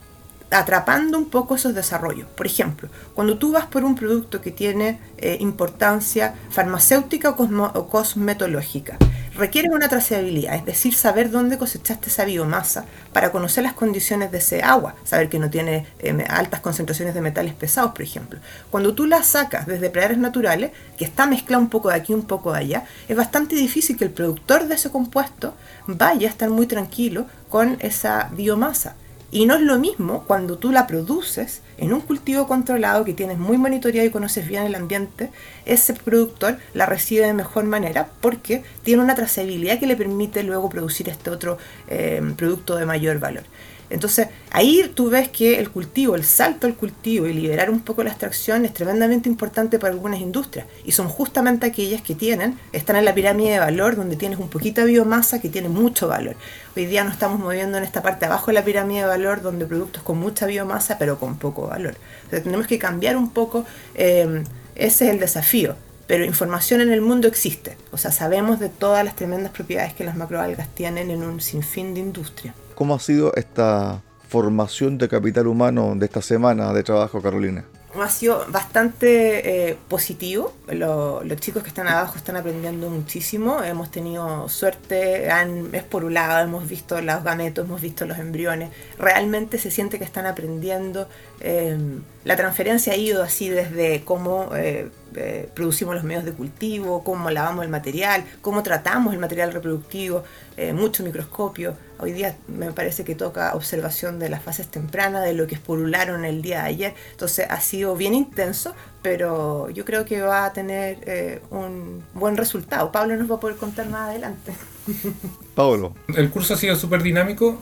atrapando 0.55 1.19
un 1.19 1.29
poco 1.31 1.55
esos 1.57 1.75
desarrollos. 1.75 2.29
Por 2.37 2.47
ejemplo, 2.47 2.89
cuando 3.15 3.37
tú 3.39 3.53
vas 3.53 3.67
por 3.67 3.85
un 3.85 3.95
producto 3.95 4.41
que 4.41 4.51
tiene 4.51 4.99
eh, 5.19 5.37
importancia 5.41 6.35
farmacéutica 6.51 7.31
o, 7.31 7.37
cosmo- 7.37 7.73
o 7.75 7.89
cosmetológica, 7.89 8.97
requiere 9.37 9.69
una 9.71 9.89
trazabilidad, 9.89 10.55
es 10.55 10.65
decir, 10.65 10.95
saber 10.95 11.31
dónde 11.31 11.59
cosechaste 11.59 12.09
esa 12.09 12.25
biomasa 12.25 12.85
para 13.13 13.33
conocer 13.33 13.65
las 13.65 13.73
condiciones 13.73 14.31
de 14.31 14.39
ese 14.39 14.63
agua, 14.63 14.95
saber 15.05 15.29
que 15.29 15.41
no 15.41 15.51
tiene 15.51 15.87
eh, 15.99 16.25
altas 16.29 16.61
concentraciones 16.61 17.15
de 17.15 17.21
metales 17.21 17.55
pesados, 17.55 17.91
por 17.93 18.03
ejemplo. 18.03 18.39
Cuando 18.71 18.95
tú 18.95 19.07
la 19.07 19.23
sacas 19.25 19.67
desde 19.67 19.91
praderas 19.91 20.19
naturales, 20.19 20.71
que 20.97 21.05
está 21.05 21.27
mezclada 21.27 21.61
un 21.63 21.69
poco 21.69 21.89
de 21.89 21.97
aquí, 21.97 22.15
un 22.15 22.23
poco 22.27 22.53
de 22.53 22.61
allá, 22.61 22.85
es 23.09 23.17
bastante 23.17 23.57
difícil 23.57 23.97
que 23.97 24.05
el 24.05 24.11
productor 24.11 24.69
de 24.69 24.77
ese 24.77 24.91
compuesto 24.91 25.55
vaya 25.89 26.29
a 26.29 26.31
estar 26.31 26.49
muy 26.51 26.67
tranquilo 26.69 27.27
con 27.49 27.77
esa 27.81 28.29
biomasa. 28.33 28.95
Y 29.31 29.47
no 29.47 29.55
es 29.55 29.63
lo 29.63 29.79
mismo 29.79 30.25
cuando 30.27 30.59
tú 30.59 30.71
la 30.71 30.87
produces 30.87 31.63
en 31.77 31.93
un 31.93 32.01
cultivo 32.01 32.47
controlado 32.47 33.05
que 33.05 33.15
tienes 33.15 33.39
muy 33.39 33.59
monitoreado 33.59 34.07
y 34.07 34.13
conoces 34.13 34.47
bien 34.47 34.65
el 34.65 34.75
ambiente, 34.75 35.31
ese 35.65 35.95
productor 35.95 36.59
la 36.73 36.87
recibe 36.87 37.27
de 37.27 37.35
mejor 37.35 37.65
manera 37.65 38.09
porque 38.21 38.63
tiene 38.85 39.03
una 39.03 39.15
trazabilidad 39.15 39.81
que 39.81 39.87
le 39.87 39.97
permite 39.97 40.43
luego 40.43 40.69
producir 40.69 41.09
este 41.09 41.31
otro 41.31 41.59
eh, 41.89 42.23
producto 42.37 42.77
de 42.77 42.87
mayor 42.87 43.19
valor. 43.19 43.45
Entonces 43.91 44.29
ahí 44.51 44.91
tú 44.95 45.11
ves 45.11 45.29
que 45.29 45.59
el 45.59 45.71
cultivo, 45.71 46.15
el 46.15 46.25
salto 46.25 46.67
al 46.67 46.75
cultivo 46.75 47.27
y 47.27 47.33
liberar 47.33 47.71
un 47.71 47.81
poco 47.81 48.03
la 48.03 48.11
extracción 48.11 48.65
es 48.65 48.73
tremendamente 48.73 49.29
importante 49.29 49.79
para 49.79 49.93
algunas 49.93 50.21
industrias 50.21 50.67
y 50.85 50.93
son 50.93 51.09
justamente 51.09 51.67
aquellas 51.67 52.03
que 52.03 52.15
tienen, 52.15 52.59
están 52.73 52.97
en 52.97 53.05
la 53.05 53.15
pirámide 53.15 53.53
de 53.53 53.59
valor 53.59 53.97
donde 53.97 54.17
tienes 54.17 54.39
un 54.39 54.49
poquito 54.49 54.81
de 54.81 54.89
biomasa 54.89 55.41
que 55.41 55.49
tiene 55.49 55.69
mucho 55.69 56.09
valor. 56.09 56.37
Hoy 56.77 56.87
día 56.87 57.05
nos 57.05 57.15
estamos 57.15 57.39
moviendo 57.39 57.79
en 57.79 57.85
esta 57.85 58.03
parte 58.03 58.27
abajo 58.27 58.47
de 58.49 58.55
la 58.55 58.65
pirámide 58.65 59.01
de 59.01 59.07
valor 59.07 59.43
donde 59.43 59.67
productos 59.67 60.03
con 60.03 60.19
mucha 60.19 60.47
biomasa 60.47 60.99
pero 60.99 61.19
con 61.19 61.39
poco 61.39 61.69
valor. 61.69 61.95
O 62.27 62.31
sea, 62.31 62.43
tenemos 62.43 62.67
que 62.67 62.79
cambiar 62.79 63.17
un 63.17 63.31
poco, 63.31 63.65
eh, 63.95 64.45
ese 64.75 65.07
es 65.07 65.11
el 65.11 65.21
desafío. 65.21 65.77
Pero 66.07 66.25
información 66.25 66.83
en 66.83 66.93
el 66.93 67.01
mundo 67.01 67.29
existe, 67.29 67.79
o 67.91 67.97
sea, 67.97 68.13
sabemos 68.13 68.61
de 68.61 68.69
todas 68.69 69.03
las 69.07 69.17
tremendas 69.17 69.53
propiedades 69.53 69.95
que 69.95 70.05
las 70.05 70.17
macroalgas 70.17 70.69
tienen 70.75 71.11
en 71.11 71.23
un 71.23 71.41
sinfín 71.41 71.95
de 71.95 72.01
industria. 72.01 72.55
¿Cómo 72.75 72.95
ha 72.95 72.99
sido 73.01 73.33
esta 73.35 74.03
formación 74.29 74.99
de 74.99 75.09
capital 75.09 75.47
humano 75.47 75.95
de 75.97 76.07
esta 76.07 76.23
semana 76.23 76.73
de 76.73 76.83
trabajo, 76.83 77.21
Carolina? 77.23 77.65
ha 77.97 78.11
sido 78.11 78.45
bastante 78.49 79.69
eh, 79.71 79.77
positivo. 79.87 80.53
Lo- 80.67 81.23
los 81.23 81.39
chicos 81.39 81.63
que 81.63 81.69
están 81.69 81.87
abajo 81.87 82.17
están 82.17 82.35
aprendiendo 82.35 82.91
muchísimo. 82.91 83.63
Hemos 83.63 83.93
tenido 83.93 84.49
suerte, 84.49 85.31
han 85.31 85.73
esporulado, 85.73 86.43
hemos 86.45 86.69
visto 86.69 87.01
los 87.01 87.23
gametos, 87.23 87.65
hemos 87.67 87.81
visto 87.81 88.05
los 88.05 88.19
embriones. 88.19 88.71
Realmente 88.99 89.59
se 89.59 89.71
siente 89.71 89.99
que 90.01 90.05
están 90.05 90.27
aprendiendo. 90.27 91.09
eh, 91.39 91.79
la 92.25 92.37
transferencia 92.37 92.95
ha 92.95 92.97
ido 92.97 93.23
así 93.23 93.49
desde 93.51 94.03
cómo 94.03 94.49
eh, 94.57 94.89
eh, 95.15 95.49
producimos 95.55 95.95
los 95.95 96.03
medios 96.05 96.25
de 96.25 96.33
cultivo, 96.33 97.05
cómo 97.05 97.31
lavamos 97.31 97.65
el 97.65 97.71
material, 97.71 98.25
cómo 98.41 98.63
tratamos 98.65 99.13
el 99.15 99.21
material 99.21 99.53
reproductivo, 99.53 100.25
eh, 100.57 100.73
mucho 100.73 101.05
microscopio. 101.05 101.77
Hoy 102.05 102.13
día 102.13 102.37
me 102.49 102.71
parece 102.71 103.03
que 103.03 103.15
toca 103.15 103.55
observación 103.55 104.19
de 104.19 104.29
las 104.29 104.43
fases 104.43 104.69
tempranas, 104.69 105.25
de 105.25 105.33
lo 105.33 105.47
que 105.47 105.55
esporularon 105.55 106.27
el 106.27 106.43
día 106.43 106.65
de 106.65 106.69
ayer. 106.69 106.95
Entonces 107.13 107.47
ha 107.49 107.59
sido 107.63 107.97
bien 107.97 108.13
intenso, 108.13 108.75
pero 109.01 109.71
yo 109.71 109.87
creo 109.87 110.05
que 110.05 110.21
va 110.21 110.45
a 110.45 110.53
tener 110.53 110.99
eh, 111.07 111.41
un 111.49 112.05
buen 112.13 112.37
resultado. 112.37 112.93
Pablo 112.93 113.17
nos 113.17 113.31
va 113.31 113.37
a 113.37 113.41
poder 113.41 113.57
contar 113.57 113.89
más 113.89 114.11
adelante. 114.11 114.53
Pablo, 115.55 115.95
El 116.15 116.29
curso 116.29 116.53
ha 116.53 116.57
sido 116.59 116.77
súper 116.77 117.03
dinámico 117.03 117.59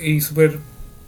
y 0.00 0.20
súper 0.20 0.60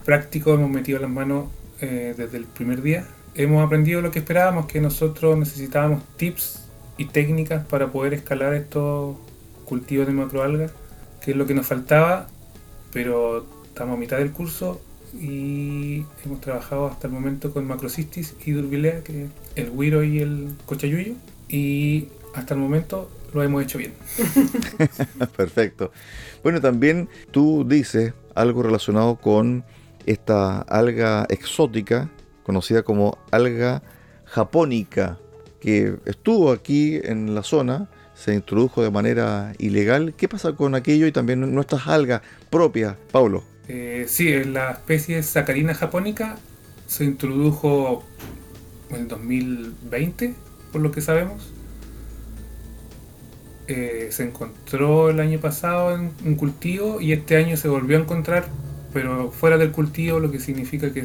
práctico. 0.05 0.53
Hemos 0.55 0.71
metido 0.71 0.99
las 0.99 1.11
manos 1.11 1.51
eh, 1.81 2.15
desde 2.17 2.37
el 2.37 2.47
primer 2.47 2.83
día. 2.83 3.07
Hemos 3.37 3.65
aprendido 3.65 4.01
lo 4.01 4.11
que 4.11 4.19
esperábamos, 4.19 4.67
que 4.67 4.81
nosotros 4.81 5.39
necesitábamos 5.39 6.03
tips 6.17 6.65
y 6.97 7.05
técnicas 7.05 7.65
para 7.65 7.93
poder 7.93 8.13
escalar 8.13 8.55
estos 8.55 9.19
cultivos 9.67 10.09
de 10.09 10.15
macroalgas, 10.15 10.73
que 11.21 11.31
es 11.31 11.37
lo 11.37 11.47
que 11.47 11.55
nos 11.55 11.65
faltaba, 11.65 12.27
pero 12.93 13.47
estamos 13.67 13.97
a 13.97 14.01
mitad 14.01 14.19
del 14.19 14.33
curso 14.33 14.81
y 15.15 16.05
hemos 16.25 16.41
trabajado 16.41 16.87
hasta 16.87 17.07
el 17.07 17.13
momento 17.13 17.53
con 17.53 17.67
macrocistis 17.67 18.35
y 18.45 18.53
durbilea, 18.53 19.03
que 19.03 19.25
es 19.25 19.31
el 19.57 19.71
guiro 19.71 20.03
y 20.03 20.21
el 20.21 20.55
cochayuyo, 20.67 21.15
y 21.49 22.09
hasta 22.35 22.55
el 22.55 22.61
momento 22.61 23.11
lo 23.35 23.43
hemos 23.43 23.63
hecho 23.63 23.79
bien. 23.79 23.95
Perfecto. 25.37 25.93
Bueno, 26.43 26.61
también 26.61 27.09
tú 27.31 27.65
dices 27.67 28.15
algo 28.35 28.63
relacionado 28.63 29.17
con 29.17 29.65
esta 30.07 30.61
alga 30.63 31.27
exótica, 31.29 32.11
conocida 32.43 32.83
como 32.83 33.19
alga 33.31 33.83
japónica, 34.25 35.19
que 35.61 35.97
estuvo 36.07 36.51
aquí 36.51 36.99
en 37.03 37.35
la 37.35 37.43
zona, 37.43 37.89
se 38.15 38.35
introdujo 38.35 38.83
de 38.83 38.91
manera 38.91 39.53
ilegal. 39.59 40.15
¿Qué 40.17 40.29
pasa 40.29 40.53
con 40.53 40.75
aquello 40.75 41.07
y 41.07 41.13
también 41.13 41.55
nuestras 41.55 41.87
algas 41.87 42.23
propias, 42.51 42.97
Pablo? 43.11 43.45
Eh, 43.69 44.07
sí, 44.09 44.45
la 44.45 44.73
especie 44.73 45.23
sacarina 45.23 45.75
japónica 45.75 46.37
se 46.87 47.05
introdujo 47.05 48.05
en 48.91 49.09
2020, 49.09 50.35
por 50.73 50.81
lo 50.83 50.91
que 50.91 51.01
sabemos. 51.01 51.53
Eh, 53.69 54.09
se 54.11 54.25
encontró 54.25 55.09
el 55.09 55.21
año 55.21 55.39
pasado 55.39 55.95
en 55.95 56.11
un 56.25 56.35
cultivo 56.35 57.01
y 57.01 57.13
este 57.13 57.37
año 57.37 57.57
se 57.57 57.69
volvió 57.69 57.97
a 57.97 58.01
encontrar, 58.01 58.47
pero 58.93 59.31
fuera 59.31 59.57
del 59.57 59.71
cultivo, 59.71 60.21
lo 60.21 60.31
que 60.31 60.41
significa 60.41 60.93
que 60.93 61.05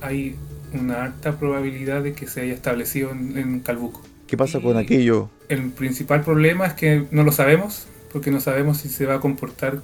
hay 0.00 0.36
una 0.72 1.04
alta 1.04 1.38
probabilidad 1.38 2.02
de 2.02 2.12
que 2.14 2.26
se 2.26 2.40
haya 2.40 2.54
establecido 2.54 3.10
en, 3.10 3.60
Calbuco. 3.60 4.02
¿Qué 4.26 4.36
pasa 4.36 4.60
con 4.60 4.76
aquello? 4.76 5.30
El 5.48 5.70
principal 5.70 6.22
problema 6.22 6.66
es 6.66 6.72
que 6.72 7.06
no 7.10 7.22
lo 7.22 7.30
sabemos, 7.30 7.86
porque 8.12 8.30
no 8.30 8.40
sabemos 8.40 8.78
si 8.78 8.88
se 8.88 9.06
va 9.06 9.14
a 9.14 9.20
comportar 9.20 9.82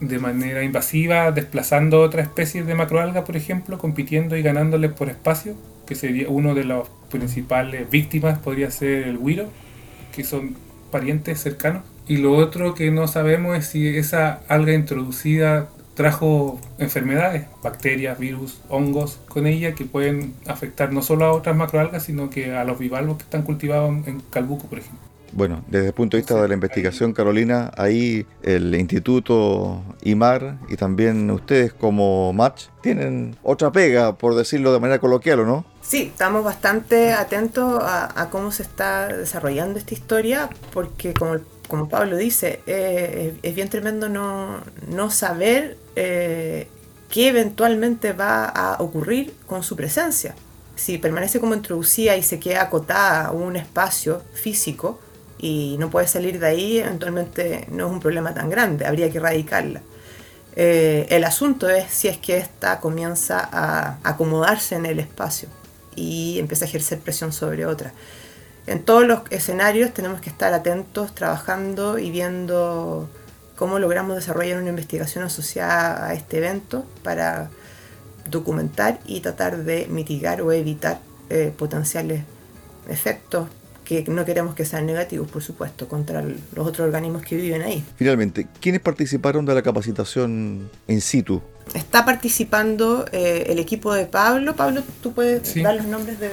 de 0.00 0.18
manera 0.18 0.62
invasiva, 0.64 1.30
desplazando 1.30 2.00
otras 2.02 2.26
especies 2.26 2.66
de 2.66 2.74
macroalgas, 2.74 3.24
por 3.24 3.36
ejemplo, 3.36 3.78
compitiendo 3.78 4.36
y 4.36 4.42
ganándoles 4.42 4.92
por 4.92 5.08
espacio, 5.08 5.54
que 5.86 5.94
sería 5.94 6.28
uno 6.28 6.54
de 6.54 6.64
las 6.64 6.88
principales 7.10 7.88
víctimas, 7.88 8.38
podría 8.38 8.70
ser 8.70 9.06
el 9.06 9.18
huiro, 9.18 9.48
que 10.14 10.24
son 10.24 10.56
parientes 10.90 11.40
cercanos. 11.40 11.84
Y 12.08 12.18
lo 12.18 12.32
otro 12.32 12.74
que 12.74 12.90
no 12.90 13.06
sabemos 13.06 13.56
es 13.56 13.66
si 13.68 13.86
esa 13.86 14.40
alga 14.48 14.72
introducida 14.74 15.68
trajo 15.96 16.60
enfermedades, 16.78 17.46
bacterias, 17.62 18.18
virus, 18.18 18.60
hongos 18.68 19.18
con 19.28 19.46
ella 19.46 19.74
que 19.74 19.86
pueden 19.86 20.34
afectar 20.46 20.92
no 20.92 21.02
solo 21.02 21.24
a 21.24 21.32
otras 21.32 21.56
macroalgas, 21.56 22.04
sino 22.04 22.30
que 22.30 22.54
a 22.54 22.64
los 22.64 22.78
bivalvos 22.78 23.16
que 23.16 23.24
están 23.24 23.42
cultivados 23.42 24.06
en 24.06 24.20
Calbuco, 24.30 24.66
por 24.66 24.78
ejemplo. 24.78 25.00
Bueno, 25.32 25.64
desde 25.68 25.88
el 25.88 25.92
punto 25.92 26.16
de 26.16 26.22
vista 26.22 26.40
de 26.40 26.48
la 26.48 26.54
investigación, 26.54 27.12
Carolina, 27.12 27.70
ahí 27.76 28.26
el 28.42 28.74
Instituto 28.74 29.82
IMAR 30.02 30.58
y 30.68 30.76
también 30.76 31.30
ustedes 31.30 31.72
como 31.72 32.32
Match 32.32 32.66
tienen 32.80 33.36
otra 33.42 33.72
pega, 33.72 34.16
por 34.16 34.34
decirlo 34.34 34.72
de 34.72 34.80
manera 34.80 34.98
coloquial, 34.98 35.40
¿o 35.40 35.46
no? 35.46 35.64
Sí, 35.82 36.10
estamos 36.12 36.42
bastante 36.42 37.12
atentos 37.12 37.82
a, 37.82 38.28
cómo 38.30 38.50
se 38.50 38.62
está 38.62 39.08
desarrollando 39.08 39.78
esta 39.78 39.94
historia, 39.94 40.48
porque 40.72 41.12
como, 41.12 41.36
como 41.68 41.88
Pablo 41.88 42.16
dice, 42.16 42.60
eh, 42.66 43.38
es 43.42 43.54
bien 43.54 43.68
tremendo 43.68 44.08
no, 44.08 44.60
no 44.88 45.10
saber 45.10 45.76
eh, 45.96 46.68
qué 47.10 47.28
eventualmente 47.28 48.12
va 48.12 48.44
a 48.46 48.82
ocurrir 48.82 49.34
con 49.46 49.62
su 49.62 49.76
presencia. 49.76 50.34
Si 50.76 50.98
permanece 50.98 51.40
como 51.40 51.54
introducida 51.54 52.16
y 52.16 52.22
se 52.22 52.38
queda 52.38 52.62
acotada 52.62 53.26
a 53.26 53.32
un 53.32 53.56
espacio 53.56 54.22
físico, 54.34 55.00
y 55.38 55.76
no 55.78 55.90
puede 55.90 56.08
salir 56.08 56.38
de 56.38 56.46
ahí, 56.46 56.78
eventualmente 56.78 57.66
no 57.70 57.86
es 57.86 57.92
un 57.92 58.00
problema 58.00 58.32
tan 58.32 58.48
grande, 58.48 58.86
habría 58.86 59.10
que 59.10 59.18
erradicarla. 59.18 59.82
Eh, 60.54 61.06
el 61.10 61.24
asunto 61.24 61.68
es 61.68 61.90
si 61.90 62.08
es 62.08 62.16
que 62.16 62.38
ésta 62.38 62.80
comienza 62.80 63.46
a 63.52 63.98
acomodarse 64.02 64.74
en 64.74 64.86
el 64.86 64.98
espacio 64.98 65.50
y 65.94 66.38
empieza 66.38 66.64
a 66.64 66.68
ejercer 66.68 66.98
presión 67.00 67.32
sobre 67.32 67.66
otra. 67.66 67.92
En 68.66 68.82
todos 68.82 69.06
los 69.06 69.20
escenarios 69.30 69.94
tenemos 69.94 70.20
que 70.20 70.28
estar 70.28 70.52
atentos, 70.52 71.14
trabajando 71.14 71.98
y 71.98 72.10
viendo 72.10 73.08
cómo 73.54 73.78
logramos 73.78 74.16
desarrollar 74.16 74.58
una 74.60 74.70
investigación 74.70 75.24
asociada 75.24 76.06
a 76.06 76.14
este 76.14 76.38
evento 76.38 76.84
para 77.02 77.50
documentar 78.28 78.98
y 79.06 79.20
tratar 79.20 79.64
de 79.64 79.86
mitigar 79.88 80.42
o 80.42 80.52
evitar 80.52 80.98
eh, 81.30 81.52
potenciales 81.56 82.22
efectos 82.88 83.48
que 83.84 84.04
no 84.08 84.24
queremos 84.24 84.56
que 84.56 84.64
sean 84.64 84.84
negativos, 84.84 85.30
por 85.30 85.42
supuesto, 85.42 85.86
contra 85.86 86.20
los 86.20 86.66
otros 86.66 86.80
organismos 86.80 87.22
que 87.22 87.36
viven 87.36 87.62
ahí. 87.62 87.84
Finalmente, 87.94 88.48
¿quiénes 88.60 88.80
participaron 88.80 89.46
de 89.46 89.54
la 89.54 89.62
capacitación 89.62 90.68
in 90.88 91.00
situ? 91.00 91.40
Está 91.72 92.04
participando 92.04 93.06
eh, 93.12 93.44
el 93.46 93.60
equipo 93.60 93.94
de 93.94 94.06
Pablo. 94.06 94.56
Pablo, 94.56 94.82
¿tú 95.02 95.12
puedes 95.12 95.54
dar 95.62 95.76
los 95.76 95.86
nombres 95.86 96.18
de...? 96.18 96.30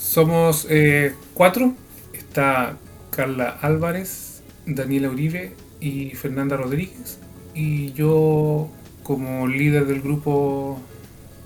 Somos 0.00 0.66
eh, 0.70 1.14
cuatro. 1.34 1.74
Está 2.14 2.76
Carla 3.10 3.58
Álvarez, 3.60 4.42
Daniela 4.66 5.10
Uribe 5.10 5.54
y 5.78 6.10
Fernanda 6.10 6.56
Rodríguez. 6.56 7.18
Y 7.54 7.92
yo 7.92 8.70
como 9.02 9.46
líder 9.46 9.86
del 9.86 10.00
grupo 10.00 10.80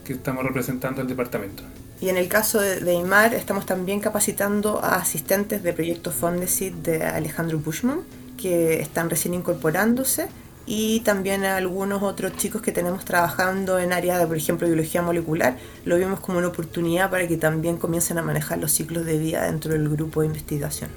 que 0.04 0.12
estamos 0.12 0.44
representando 0.44 1.02
el 1.02 1.08
departamento. 1.08 1.64
Y 2.00 2.10
en 2.10 2.16
el 2.16 2.28
caso 2.28 2.60
de, 2.60 2.94
IMAR 2.94 3.34
estamos 3.34 3.66
también 3.66 4.00
capacitando 4.00 4.82
a 4.82 4.96
asistentes 4.96 5.62
de 5.62 5.72
proyecto 5.72 6.12
Fondesit 6.12 6.74
de 6.74 7.02
Alejandro 7.04 7.58
Bushman, 7.58 8.00
que 8.36 8.80
están 8.80 9.10
recién 9.10 9.34
incorporándose, 9.34 10.28
y 10.66 11.00
también 11.00 11.44
a 11.44 11.56
algunos 11.56 12.02
otros 12.02 12.36
chicos 12.36 12.62
que 12.62 12.72
tenemos 12.72 13.04
trabajando 13.04 13.78
en 13.78 13.92
áreas 13.92 14.18
de, 14.18 14.26
por 14.26 14.36
ejemplo, 14.36 14.66
biología 14.66 15.02
molecular. 15.02 15.58
Lo 15.84 15.96
vimos 15.96 16.20
como 16.20 16.38
una 16.38 16.48
oportunidad 16.48 17.10
para 17.10 17.28
que 17.28 17.36
también 17.36 17.76
comiencen 17.76 18.18
a 18.18 18.22
manejar 18.22 18.58
los 18.58 18.72
ciclos 18.72 19.04
de 19.04 19.18
vida 19.18 19.44
dentro 19.44 19.72
del 19.72 19.88
grupo 19.88 20.22
de 20.22 20.28
investigación. 20.28 20.90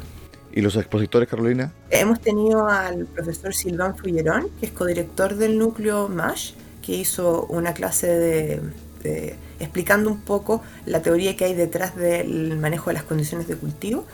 ¿Y 0.52 0.62
los 0.62 0.76
expositores, 0.76 1.30
Carolina? 1.30 1.74
Hemos 1.90 2.20
tenido 2.22 2.68
al 2.68 3.06
profesor 3.06 3.54
Silván 3.54 3.96
Fullerón, 3.96 4.50
que 4.60 4.68
es 4.68 4.72
codirector 4.72 5.36
del 5.36 5.58
núcleo 5.58 6.08
MASH, 6.08 6.54
que 6.82 6.96
hizo 6.96 7.46
una 7.46 7.74
clase 7.74 8.08
de 8.08 8.62
explicando 9.60 10.10
un 10.10 10.22
poco 10.22 10.62
la 10.86 11.02
teoría 11.02 11.36
que 11.36 11.46
hay 11.46 11.54
detrás 11.54 11.96
del 11.96 12.58
manejo 12.58 12.90
de 12.90 12.96
las 12.96 13.04
condiciones 13.04 13.48
de 13.48 13.56
cultivo. 13.56 14.06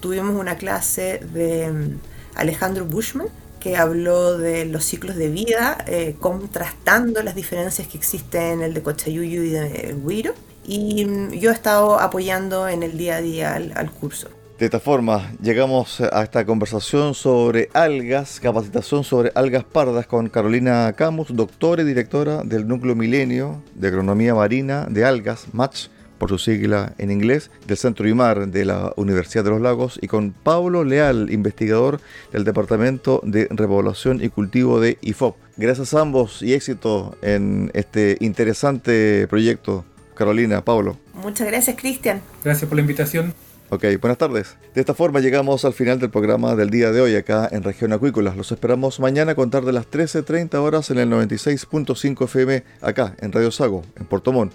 Tuvimos 0.00 0.36
una 0.36 0.56
clase 0.56 1.20
de 1.32 1.70
mm, 1.70 1.98
Alejandro 2.36 2.84
Bushman 2.84 3.28
que 3.60 3.76
habló 3.76 4.38
de 4.38 4.64
los 4.64 4.84
ciclos 4.84 5.16
de 5.16 5.28
vida, 5.28 5.78
eh, 5.86 6.16
contrastando 6.18 7.22
las 7.22 7.34
diferencias 7.34 7.86
que 7.88 7.98
existen 7.98 8.42
en 8.42 8.62
el 8.62 8.74
de 8.74 8.82
Cochayuyu 8.82 9.42
y 9.42 9.50
del 9.50 9.96
Huiro. 10.02 10.34
Y 10.64 11.04
mm, 11.04 11.32
yo 11.32 11.50
he 11.50 11.54
estado 11.54 11.98
apoyando 11.98 12.68
en 12.68 12.82
el 12.82 12.98
día 12.98 13.16
a 13.16 13.20
día 13.20 13.54
al 13.54 13.90
curso. 13.90 14.28
De 14.58 14.64
esta 14.64 14.80
forma, 14.80 15.30
llegamos 15.40 16.00
a 16.00 16.24
esta 16.24 16.44
conversación 16.44 17.14
sobre 17.14 17.68
algas, 17.74 18.40
capacitación 18.40 19.04
sobre 19.04 19.30
algas 19.36 19.62
pardas 19.62 20.08
con 20.08 20.28
Carolina 20.28 20.92
Camus, 20.94 21.28
doctora 21.30 21.82
y 21.82 21.84
directora 21.84 22.42
del 22.42 22.66
Núcleo 22.66 22.96
Milenio 22.96 23.62
de 23.76 23.86
Agronomía 23.86 24.34
Marina 24.34 24.88
de 24.90 25.04
Algas, 25.04 25.46
MATCH, 25.52 25.90
por 26.18 26.30
su 26.30 26.38
sigla 26.38 26.94
en 26.98 27.10
inglés, 27.10 27.50
del 27.66 27.76
Centro 27.76 28.08
IMAR 28.08 28.48
de 28.48 28.64
la 28.64 28.92
Universidad 28.96 29.44
de 29.44 29.50
los 29.50 29.60
Lagos, 29.60 29.98
y 30.02 30.08
con 30.08 30.32
Pablo 30.32 30.84
Leal, 30.84 31.30
investigador 31.30 32.00
del 32.32 32.44
Departamento 32.44 33.20
de 33.24 33.48
Repoblación 33.50 34.22
y 34.22 34.28
Cultivo 34.28 34.80
de 34.80 34.98
IFOP. 35.00 35.36
Gracias 35.56 35.94
a 35.94 36.00
ambos 36.00 36.42
y 36.42 36.54
éxito 36.54 37.16
en 37.22 37.70
este 37.74 38.16
interesante 38.20 39.26
proyecto. 39.28 39.84
Carolina, 40.14 40.64
Pablo. 40.64 40.98
Muchas 41.14 41.46
gracias, 41.46 41.76
Cristian. 41.76 42.20
Gracias 42.42 42.68
por 42.68 42.76
la 42.76 42.82
invitación. 42.82 43.32
Ok, 43.70 43.84
buenas 44.00 44.16
tardes. 44.16 44.56
De 44.74 44.80
esta 44.80 44.94
forma 44.94 45.20
llegamos 45.20 45.66
al 45.66 45.74
final 45.74 45.98
del 45.98 46.08
programa 46.08 46.56
del 46.56 46.70
día 46.70 46.90
de 46.90 47.02
hoy 47.02 47.14
acá 47.16 47.46
en 47.52 47.62
Región 47.62 47.92
Acuícola. 47.92 48.34
Los 48.34 48.50
esperamos 48.50 48.98
mañana 48.98 49.32
a 49.32 49.34
contar 49.34 49.64
de 49.64 49.72
las 49.72 49.90
13.30 49.90 50.54
horas 50.54 50.90
en 50.90 50.98
el 50.98 51.10
96.5 51.10 52.24
FM 52.24 52.64
acá 52.80 53.14
en 53.20 53.30
Radio 53.30 53.50
Sago, 53.50 53.82
en 53.96 54.06
Puerto 54.06 54.32
Montt. 54.32 54.54